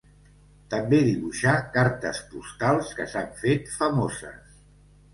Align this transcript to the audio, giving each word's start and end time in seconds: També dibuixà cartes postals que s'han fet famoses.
També 0.73 0.99
dibuixà 1.07 1.53
cartes 1.77 2.23
postals 2.33 2.93
que 3.01 3.09
s'han 3.15 3.33
fet 3.45 3.73
famoses. 3.79 4.61